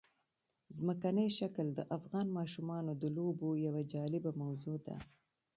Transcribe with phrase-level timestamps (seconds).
[0.77, 4.95] ځمکنی شکل د افغان ماشومانو د لوبو یوه جالبه موضوع ده.